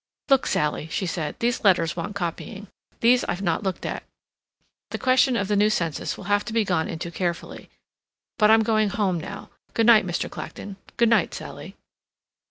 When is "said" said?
1.05-1.35